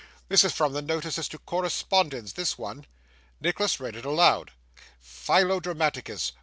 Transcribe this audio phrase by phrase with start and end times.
[0.29, 2.87] 'This is from the notices to correspondents, this one.'
[3.39, 4.49] Nicholas read it aloud.
[4.99, 6.31] '"Philo Dramaticus.